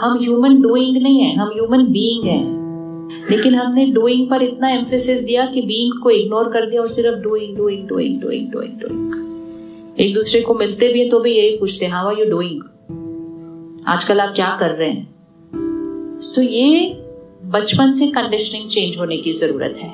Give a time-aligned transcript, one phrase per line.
[0.00, 2.58] हम human doing नहीं है, हम ह्यूमन बीइंग है।
[3.30, 7.18] लेकिन हमने डूइंग पर इतना एम्फेसिस दिया कि बीइंग को इग्नोर कर दिया और सिर्फ़
[7.18, 11.56] doing doing doing doing doing doing एक दूसरे को मिलते भी है तो भी यही
[11.56, 15.08] पूछते हैं हाउ आर यू डूइंग आजकल आप क्या कर रहे हैं?
[16.20, 16.88] सो so ये
[17.44, 19.92] बचपन से कंडीशनिंग चेंज होने की ज़रूरत है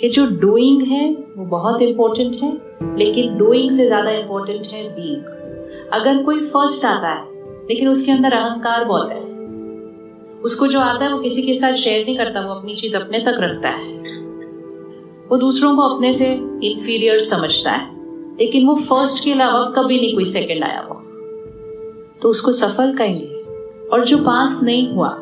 [0.00, 2.52] कि जो डूइंग है, वो बहुत इंपॉर्टेंट है,
[2.98, 7.31] लेकिन डूइंग से ज़्यादा इंपॉर्टेंट है बीइंग अगर कोई फ़र्स्ट आता है
[7.72, 9.20] लेकिन उसके अंदर अहंकार बहुत है।
[10.40, 13.18] उसको जो आता है, वो किसी के साथ शेयर नहीं करता, वो अपनी चीज़ अपने
[13.18, 13.98] तक रखता है।
[15.30, 16.32] वो दूसरों को अपने से
[16.64, 17.94] इंफीरियर समझता है,
[18.34, 20.94] लेकिन वो फ़र्स्ट के अलावा कभी नहीं कोई सेकंड आया वो।
[22.22, 23.26] तो उसको सफल कहेंगे।
[23.92, 25.18] और जो पास नहीं हुआ,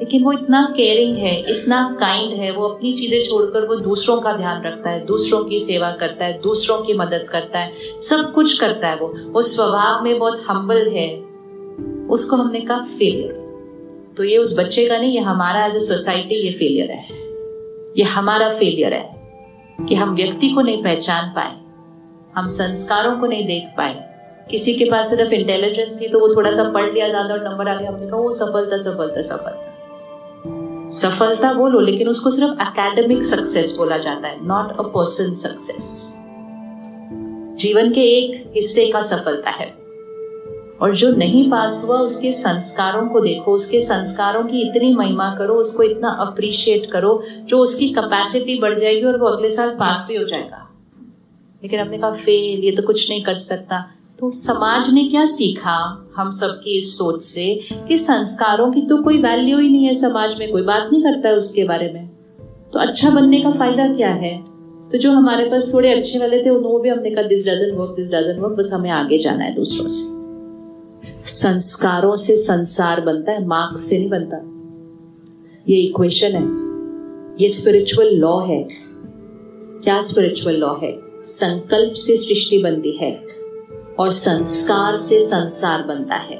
[0.00, 4.32] लेकिन वो इतना केयरिंग है, इतना काइंड है, वो अपनी चीज़ें छोड़कर वो दूसरों का
[4.32, 8.60] ध्यान रखता है, दूसरों की सेवा करता है, दूसरों की मदद करता है, सब कुछ
[8.60, 11.33] करता है वो। वो स्वभाव में बहुत हम्बल है
[12.10, 13.42] उसको हमने कहा फेलियर
[14.16, 17.04] तो ये उस बच्चे का नहीं, ये हमारा एज ए सोसाइटी ये फेलियर है.
[17.96, 21.52] ये हमारा फेलियर है कि हम व्यक्ति को नहीं पहचान पाए,
[22.34, 23.94] हम संस्कारों को नहीं देख पाए.
[24.50, 27.68] किसी के पास सिर्फ़ इंटेलिजेंस थी तो वो थोड़ा सा पढ़ लिया, ज़्यादा और नंबर
[27.68, 29.70] आ गया हमने कहा वो सफलता सफलता सफलता.
[30.92, 35.86] सफलता बोलो, लेकिन उसको सिर्फ़ एकेडमिक सक्सेस बोला जाता है नॉट अ पर्सन सक्सेस
[37.58, 39.72] जीवन के एक हिस्से का सफलता है.
[40.80, 45.54] और जो नहीं पास हुआ, उसके संस्कारों को देखो, उसके संस्कारों की इतनी महिमा करो,
[45.54, 50.16] उसको इतना अप्रिशिएट करो, जो उसकी कैपेसिटी बढ़ जाएगी और वो अगले साल पास भी
[50.16, 50.70] हो जाएगा।
[51.62, 56.08] लेकिन आपने कहा, फेल, ये तो कुछ नहीं कर सकता। तो समाज ने क्या सीखा
[56.16, 60.38] हम सबकी इस सोच से कि संस्कारों की तो कोई वैल्यू ही नहीं है समाज
[60.38, 62.08] में, कोई बात नहीं करता है उसके बारे में।
[62.72, 64.44] तो अच्छा बनने का फ़ायदा क्या है?
[64.92, 67.90] तो जो हमारे पास थोड़े अच्छे वाले थे, उन्होंने भी हमने कहा this doesn't work
[67.96, 70.23] this doesn't work बस हमें आगे जाना है दूसरों से।
[71.24, 74.50] संस्कारों से संसार बनता है मार्क्स से नहीं बनता।
[75.68, 76.64] ये इक्वेशन है।
[77.42, 78.68] ये स्पिरिचुअल लॉ है।
[79.84, 80.98] क्या स्पिरिचुअल लॉ है?
[81.22, 83.22] संकल्प से सृष्टि बनती है
[83.98, 86.36] और संस्कार से संसार बनता है।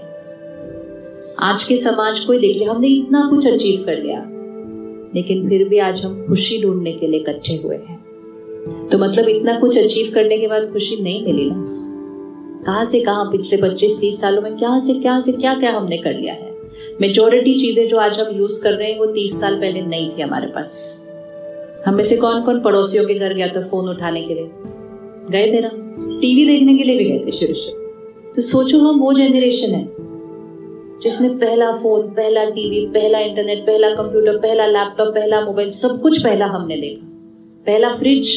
[1.39, 4.25] आज के समाज को देख लिया, हमने इतना कुछ अचीव कर लिया।
[5.15, 8.05] लेकिन फिर भी आज हम खुशी ढूँढने के लिए कच्चे हुए हैं।
[8.89, 11.74] तो मतलब इतना कुछ अचीव करने के बाद खुशी नहीं मिली ना।
[12.67, 15.97] कहाँ से कहाँ पिछले पच्चीस, तीस सालों में क्या से क्या से क्या क्या हमने
[15.99, 16.53] कर लिया है?
[17.01, 20.23] मेजोरिटी चीज़ें जो आज हम यूज़ कर रहे हैं, वो तीस साल पहले नहीं थी
[20.23, 20.73] हमारे पास।
[21.87, 24.51] हम में से कौन कौन पड़ोसियों के घर गया था फ़ोन उठाने के लिए?
[25.31, 25.71] गए थे ना
[26.21, 29.85] टीवी देखने के लिए भी गए थे शुरू शुरू तो सोचो हम वो जनरेशन है,
[31.03, 36.23] जिसने पहला फ़ोन पहला टीवी पहला इंटरनेट पहला कंप्यूटर पहला लैपटॉप पहला मोबाइल सब कुछ
[36.25, 37.07] पहला हमने देखा।
[37.67, 38.33] पहला फ्रिज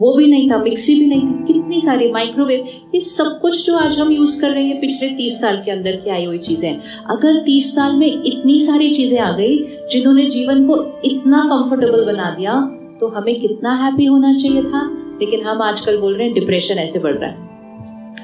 [0.00, 3.74] वो भी नहीं था मिक्सी भी नहीं थी। कितनी सारी माइक्रोवेव ये सब कुछ जो
[3.74, 6.80] आज हम यूज़ कर रहे हैं पिछले तीस साल के अंदर की आई हुई चीज़ें
[7.10, 9.58] अगर तीस साल में इतनी सारी चीज़ें आ गई,
[9.90, 12.54] जिन्होंने जीवन को इतना कंफर्टेबल बना दिया
[13.00, 14.82] तो हमें कितना हैप्पी होना चाहिए था?
[15.20, 17.36] लेकिन हम आजकल बोल रहे हैं डिप्रेशन ऐसे बढ़ रहा है।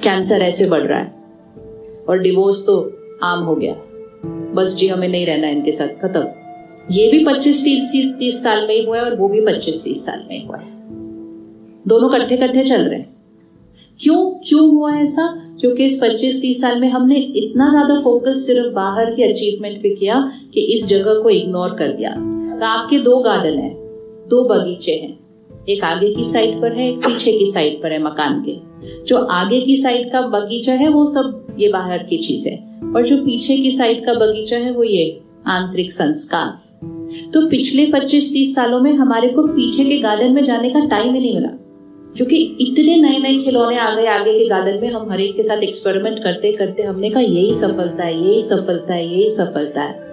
[0.02, 1.06] कैंसर ऐसे बढ़ रहा है।
[2.08, 2.76] और डिवोर्स तो
[3.22, 3.74] आम हो गया।
[4.54, 6.26] बस जी, हमें नहीं रहना इनके साथ, खत्म।
[6.90, 10.06] ये भी पच्चीस तीस तीस साल में ही हुआ है और वो भी पच्चीस तीस
[10.06, 10.80] साल में ही हुआ है।
[11.88, 13.16] दोनों कट्ठे कट्ठे चल रहे हैं।
[14.00, 14.30] क्यों?
[14.48, 15.46] क्यों हुआ ऐसा?
[15.60, 19.94] क्योंकि इस पच्चीस तीस साल में हमने इतना ज़्यादा फोकस सिर्फ़ बाहर के अचीवमेंट पे
[19.94, 22.10] किया कि इस जगह को इग्नोर कर दिया।
[22.58, 23.74] तो आपके दो गार्डन है,
[24.28, 25.20] दो बगीचे हैं।
[25.68, 28.70] एक आगे की साइड पर है, एक पीछे की साइड पर है मकान के।
[29.04, 32.56] जो आगे की साइड का बगीचा है, वो सब ये बाहर की चीज़ है।
[32.96, 36.70] और जो पीछे की साइड का बगीचा है, वो ये आंतरिक संस्कार।
[37.34, 41.20] तो पिछले 25-30 सालों में हमारे को पीछे के गार्डन में जाने का टाइम ही
[41.20, 41.69] नहीं मिला।
[42.16, 45.42] क्योंकि इतने नए नए खिलौने आ गए आगे के गार्डन में, हम हर एक के
[45.42, 50.10] साथ एक्सपेरिमेंट करते करते हमने कहा, यही सफलता है, यही सफलता है, यही सफलता है।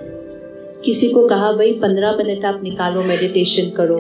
[0.86, 4.00] किसी को कहा, भाई, पंद्रह मिनट आप निकालो मेडिटेशन करो।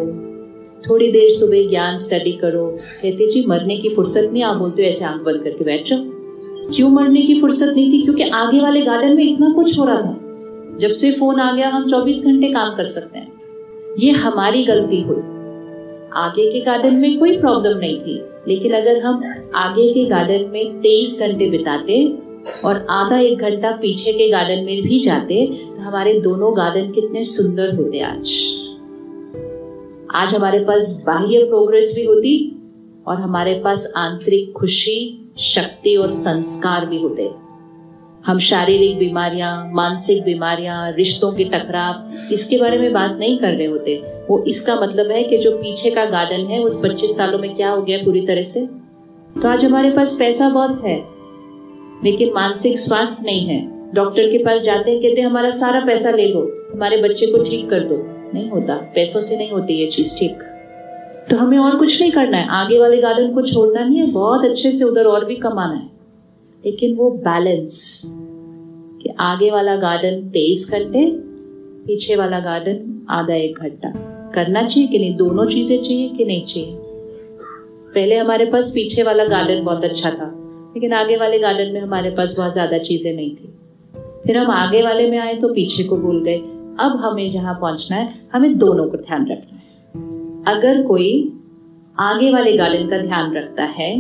[0.90, 5.06] थोड़ी देर सुबह ज्ञान स्टडी करो। कहते, जी, मरने की फुर्सत नहीं, आप बोलते ऐसे
[5.06, 6.00] आँख बंद करके बैठ जाओ।
[6.76, 8.02] क्यों मरने की फुर्सत नहीं थी?
[8.02, 10.22] क्योंकि आगे वाले गार्डन में इतना कुछ हो रहा था।
[10.80, 13.34] जब से फ़ोन आ गया, हम 24 घंटे काम कर सकते हैं।
[14.00, 15.37] ये हमारी गलती हुई।
[16.16, 19.24] आगे के गार्डन में कोई प्रॉब्लम नहीं थी। लेकिन अगर हम
[19.56, 22.06] आगे के गार्डन में तेईस घंटे बिताते
[22.66, 25.46] और आधा एक घंटा पीछे के गार्डन में भी जाते
[25.76, 28.36] तो हमारे दोनों गार्डन कितने सुंदर होते आज।
[30.16, 32.36] आज हमारे पास बाह्य प्रोग्रेस भी होती
[33.08, 37.47] और हमारे पास आंतरिक खुशी, शक्ति और संस्कार भी होते।
[38.28, 43.68] हम शारीरिक बीमारियाँ, मानसिक बीमारियाँ, रिश्तों के टकराव, इसके बारे में बात नहीं कर रहे
[43.68, 43.96] होते।
[44.30, 47.70] वो इसका मतलब है कि जो पीछे का गार्डन है, उस 25 सालों में क्या
[47.70, 48.66] हो गया पूरी तरह से?
[49.42, 50.98] तो आज हमारे पास पैसा बहुत है,
[52.04, 56.10] लेकिन मानसिक स्वास्थ्य नहीं है। डॉक्टर के पास जाते हैं, कहते हैं, हमारा सारा पैसा
[56.10, 56.42] ले लो,
[56.76, 58.04] हमारे बच्चे को ठीक कर दो।
[58.34, 60.40] नहीं होता, पैसों से नहीं होती ये चीज़, ठीक।
[61.30, 64.46] तो हमें और कुछ नहीं करना है, आगे वाले गार्डन को छोड़ना नहीं है, बहुत
[64.46, 65.97] अच्छे से उधर और भी कमाना है।
[66.66, 68.04] लेकिन वो बैलेंस
[69.04, 71.06] कि आगे वाला गार्डन तेईस घंटे,
[71.88, 73.92] पीछे वाला गार्डन आधा एक घंटा।
[74.32, 75.16] करना चाहिए कि नहीं?
[75.18, 76.76] दोनों चीज़ें चाहिए कि नहीं चाहिए?
[77.96, 80.32] पहले हमारे पास पीछे वाला गार्डन बहुत अच्छा था,
[80.74, 83.54] लेकिन आगे वाले गार्डन में हमारे पास बहुत ज़्यादा चीज़ें नहीं थी।
[84.26, 86.38] फिर हम आगे वाले में आए तो पीछे को भूल गए।
[86.80, 91.34] अब हमें जहाँ पहुँचना है, हमें दोनों को ध्यान रखना है। अगर कोई
[92.00, 93.92] आगे वाले गार्डन का ध्यान रखता है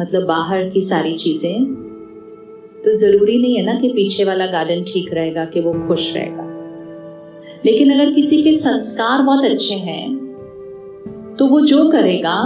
[0.00, 1.64] मतलब बाहर की सारी चीज़ें
[2.84, 6.44] तो ज़रूरी नहीं है ना कि पीछे वाला गार्डन ठीक रहेगा, कि वो खुश रहेगा।
[7.66, 10.16] लेकिन अगर किसी के संस्कार बहुत अच्छे हैं
[11.38, 12.36] तो वो जो करेगा,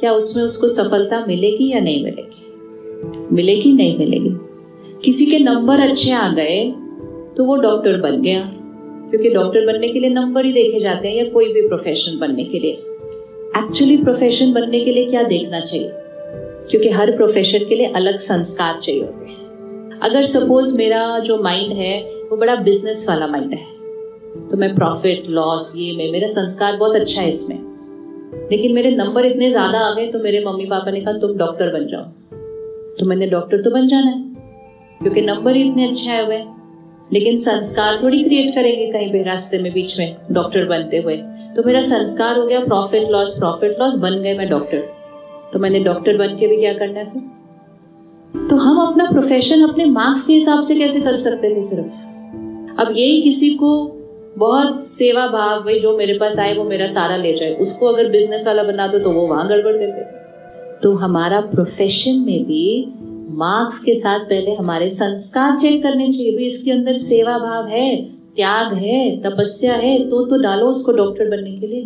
[0.00, 3.34] क्या उसमें उसको सफलता मिलेगी या नहीं मिलेगी?
[3.34, 4.30] मिलेगी, नहीं मिलेगी।
[5.04, 6.64] किसी के नंबर अच्छे आ गए
[7.36, 8.40] तो वो डॉक्टर बन गया।
[9.10, 12.44] क्योंकि डॉक्टर बनने के लिए नंबर ही देखे जाते हैं, या कोई भी प्रोफेशन बनने
[12.44, 12.72] के लिए।
[13.56, 15.90] एक्चुअली प्रोफेशन बनने के लिए क्या देखना चाहिए?
[16.70, 21.72] क्योंकि हर प्रोफेशन के लिए अलग संस्कार चाहिए होते हैं। अगर सपोज़ मेरा जो माइंड
[21.72, 21.98] है,
[22.30, 23.68] वो बड़ा बिज़नेस वाला माइंड है
[24.48, 29.24] तो मैं प्रॉफिट लॉस ये, में, मेरा संस्कार बहुत अच्छा है इसमें। लेकिन मेरे नंबर
[29.26, 32.04] इतने ज़्यादा आ गए तो मेरे मम्मी पापा ने कहा, तुम डॉक्टर बन जाओ।
[32.98, 34.22] तो मैंने डॉक्टर तो बन जाना है,
[35.00, 36.58] क्योंकि नंबर ही इतने अच्छे आए हुए हैं।
[37.12, 41.16] लेकिन संस्कार थोड़ी क्रिएट करेंगे कहीं भी रास्ते में, बीच में डॉक्टर बनते हुए।
[41.56, 44.88] तो मेरा संस्कार हो गया प्रॉफिट लॉस प्रॉफिट लॉस बन गए मैं डॉक्टर
[45.52, 47.28] तो मैंने डॉक्टर बन के भी क्या करना है
[48.48, 51.86] तो हम अपना प्रोफेशन अपने मार्क्स के हिसाब से कैसे कर सकते थे सिर्फ़?
[52.80, 53.70] अब यही किसी को
[54.38, 58.10] बहुत सेवा भाव, भाई जो मेरे पास आए, वो मेरा सारा ले जाए। उसको अगर
[58.10, 60.18] बिज़नेस वाला बना दो तो वो वहाँ गड़बड़ देते
[60.82, 62.92] तो हमारा प्रोफेशन में भी
[63.36, 67.96] मार्क्स के साथ पहले हमारे संस्कार चेक करने चाहिए। भाई, इसके अंदर सेवा भाव है,
[68.36, 71.82] त्याग है, तपस्या है तो तो डालो उसको डॉक्टर बनने के लिए।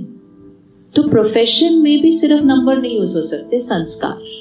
[0.97, 4.34] तो प्रोफेशन में भी सिर्फ़ नंबर नहीं यूज़ हो सकते संस्कार।